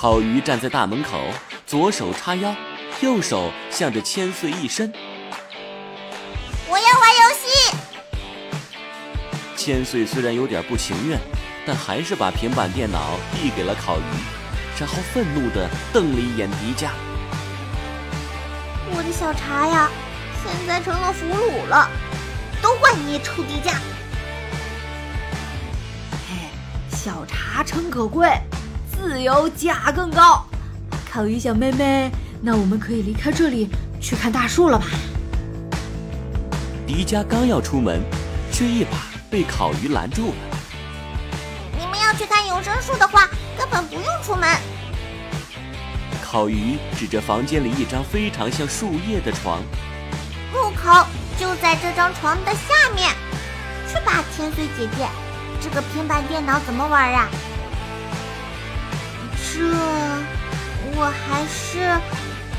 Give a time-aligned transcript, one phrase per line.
[0.00, 1.20] 烤鱼站在大门口，
[1.66, 2.56] 左手叉腰，
[3.02, 4.90] 右手向着千岁一伸。
[6.66, 7.76] 我要玩游戏。
[9.54, 11.20] 千岁虽然有点不情愿，
[11.66, 14.02] 但还是把平板电脑递给了烤鱼，
[14.78, 16.88] 然后愤怒地瞪了一眼迪迦。
[18.92, 19.90] 我的小茶呀，
[20.42, 21.90] 现在成了俘虏了，
[22.62, 23.74] 都怪你，臭迪迦！
[26.26, 26.48] 嘿，
[26.88, 28.26] 小茶诚可贵，
[29.00, 30.44] 自由价更高。
[31.10, 32.10] 烤鱼小妹妹，
[32.42, 34.84] 那我们可以离开这里去看大树了吧？
[36.86, 38.02] 迪迦刚要出门，
[38.52, 39.08] 却一把。
[39.30, 40.34] 被烤鱼拦住了。
[41.78, 44.48] 你们要去看永生树的话，根本不用出门。
[46.20, 49.62] 烤鱼指着房间里一张非常像树叶的床，
[50.52, 51.06] 入口
[51.38, 53.08] 就在这张床的下面。
[53.88, 55.06] 去吧，千岁姐姐，
[55.62, 57.28] 这个平板电脑怎么玩啊？
[59.52, 59.58] 这，
[60.94, 61.80] 我还是，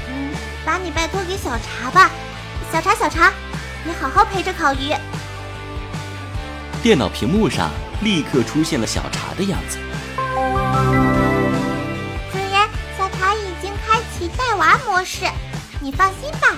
[0.09, 0.33] 嗯，
[0.65, 2.11] 把你拜托给小茶吧。
[2.69, 3.31] 小茶，小茶，
[3.85, 4.93] 你好好陪着烤鱼。
[6.83, 9.77] 电脑屏幕上立刻出现了小茶的样子。
[12.33, 15.25] 主人，小茶已经开启带娃模式，
[15.79, 16.57] 你放心吧。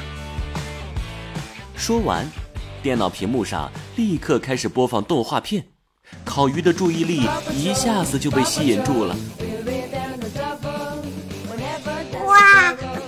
[1.76, 2.28] 说完，
[2.82, 5.64] 电脑屏幕上立刻开始播放动画片，
[6.26, 9.16] 烤鱼的注意力一下子就被吸引住了。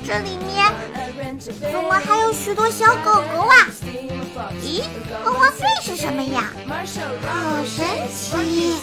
[0.05, 0.71] 这里面
[1.39, 3.55] 怎么还有许多小狗狗啊？
[4.61, 4.83] 咦，
[5.23, 6.53] 梦幻费是什么呀？
[7.25, 8.75] 好神奇！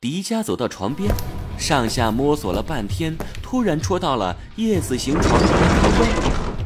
[0.00, 1.12] 迪迦走到床边，
[1.58, 6.08] 上下摸索了半天，突然戳到了叶子形床的开关，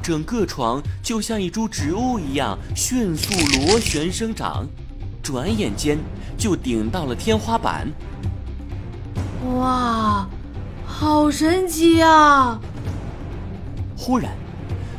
[0.01, 4.65] 整个床就像一株植物一样迅速螺旋生长，
[5.21, 5.99] 转眼间
[6.39, 7.89] 就顶到了天花板。
[9.57, 10.29] 哇，
[11.01, 12.61] 好神奇啊！
[13.97, 14.31] 忽然。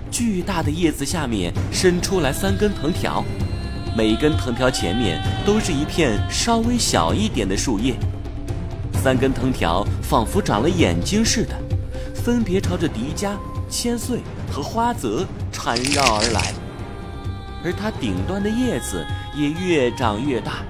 [0.10, 3.24] 巨大的叶子下面伸出来三根藤条，
[3.96, 7.94] 每根藤条前面都是一片稍微小一点的树叶。
[8.96, 11.54] 三根藤条仿佛长了眼睛似的，
[12.16, 13.34] 分别朝着迪迦、
[13.70, 16.52] 千岁和花泽缠绕而来。
[17.64, 20.64] 而它顶端的叶子也越长越大，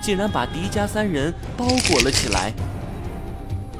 [0.00, 2.54] 竟然把迪迦三人包裹了起来。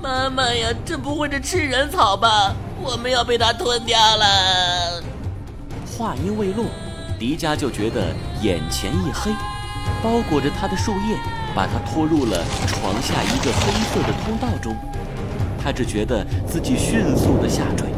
[0.00, 2.54] 妈妈呀，这不会是吃人草吧？
[2.80, 5.02] 我们要被它吞掉了。
[5.86, 6.66] 话音未落，
[7.18, 9.32] 迪迦就觉得眼前一黑，
[10.00, 11.18] 包裹着他的树叶
[11.54, 14.76] 把他拖入了床下一个黑色的通道中。
[15.60, 17.88] 他只觉得自己迅速的下坠，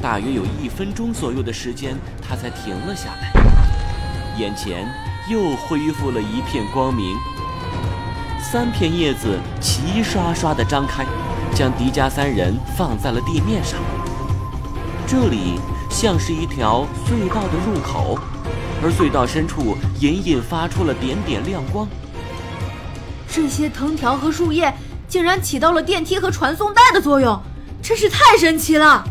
[0.00, 3.32] 大约有一分钟左右的时间，他才停了下来。
[4.38, 4.88] 眼前
[5.28, 7.16] 又恢复了一片光明，
[8.40, 11.04] 三片叶子齐刷刷的张开，
[11.54, 13.78] 将迪迦三人放在了地面上。
[15.06, 15.60] 这里。
[15.90, 18.18] 像是一条隧道的入口，
[18.82, 21.86] 而隧道深处隐隐发出了点点亮光。
[23.28, 24.74] 这些藤条和树叶
[25.06, 27.40] 竟然起到了电梯和传送带的作用，
[27.80, 29.04] 真是太神奇了！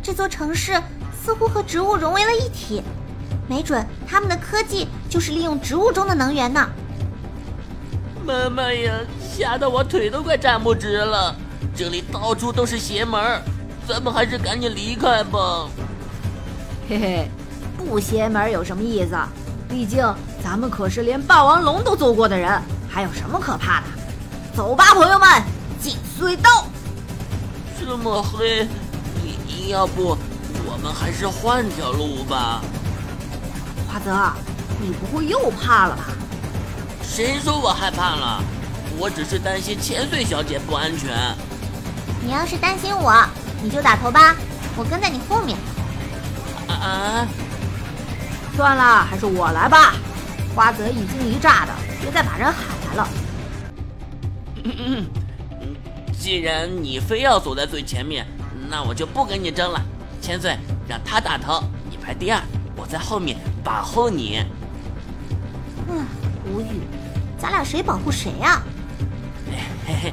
[0.00, 0.80] 这座城市
[1.20, 2.80] 似乎和植物融为了一体，
[3.48, 6.68] 没准他们的科技就是利用植物中的能源呢。
[8.28, 11.34] 妈妈呀，吓得我腿都快站不直了！
[11.74, 13.42] 这里到处都是邪门。
[13.88, 15.66] 咱们还是赶紧离开吧。
[16.86, 17.30] 嘿嘿，
[17.78, 19.16] 不邪门有什么意思？
[19.66, 20.04] 毕竟
[20.44, 23.86] 咱们可是连霸王龙都揍过的人，还有什么可怕的？
[24.54, 25.26] 走吧，朋友们，
[25.80, 26.66] 进隧道。
[27.80, 28.68] 这么黑，
[29.46, 30.18] 你要不
[30.66, 32.60] 我们还是换条路吧？
[33.88, 34.14] 华泽，
[34.78, 36.08] 你不会又怕了吧？
[37.18, 38.40] 谁说我害怕了？
[38.96, 41.10] 我只是担心千岁小姐不安全。
[42.22, 43.12] 你要是担心我。
[43.60, 44.36] 你就打头吧，
[44.76, 45.58] 我跟在你后面。
[46.68, 47.26] 啊，
[48.54, 49.96] 算了，还是我来吧。
[50.54, 53.08] 花泽一惊一乍的，别再把人喊来了。
[54.62, 55.06] 嗯嗯，
[56.16, 58.24] 既然你非要走在最前面，
[58.70, 59.82] 那我就不跟你争了。
[60.20, 60.56] 千岁，
[60.86, 62.40] 让他打头，你排第二，
[62.76, 64.44] 我在后面保护你。
[65.88, 66.06] 嗯，
[66.46, 66.82] 无语，
[67.38, 68.62] 咱俩谁保护谁呀？
[69.86, 70.12] 嘿嘿，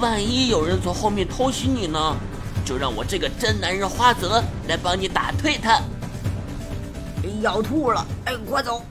[0.00, 2.16] 万一有人从后面偷袭你呢？
[2.64, 5.80] 就让我这个真男人花泽来帮你打退他。
[7.42, 8.82] 咬吐了，哎，快走！